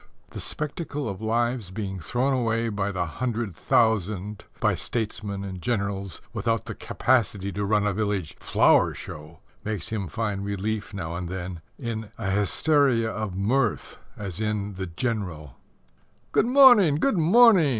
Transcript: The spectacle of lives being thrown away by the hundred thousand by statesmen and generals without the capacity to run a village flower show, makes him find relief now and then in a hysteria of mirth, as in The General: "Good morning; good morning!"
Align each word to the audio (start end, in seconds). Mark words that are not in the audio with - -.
The 0.31 0.39
spectacle 0.39 1.07
of 1.07 1.21
lives 1.21 1.69
being 1.69 1.99
thrown 1.99 2.33
away 2.33 2.69
by 2.69 2.91
the 2.91 3.05
hundred 3.05 3.55
thousand 3.55 4.45
by 4.59 4.73
statesmen 4.73 5.43
and 5.43 5.61
generals 5.61 6.23
without 6.33 6.65
the 6.65 6.73
capacity 6.73 7.51
to 7.51 7.63
run 7.63 7.85
a 7.85 7.93
village 7.93 8.35
flower 8.39 8.95
show, 8.95 9.41
makes 9.63 9.89
him 9.89 10.07
find 10.07 10.43
relief 10.43 10.91
now 10.91 11.15
and 11.15 11.29
then 11.29 11.61
in 11.77 12.09
a 12.17 12.31
hysteria 12.31 13.11
of 13.11 13.35
mirth, 13.37 13.99
as 14.17 14.41
in 14.41 14.73
The 14.73 14.87
General: 14.87 15.55
"Good 16.31 16.47
morning; 16.47 16.95
good 16.95 17.19
morning!" 17.19 17.67